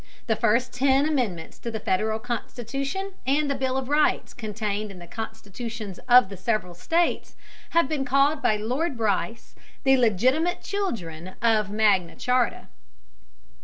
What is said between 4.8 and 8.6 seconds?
in the constitutions of the several states have been called by